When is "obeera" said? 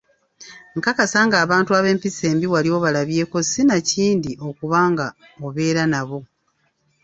5.45-5.83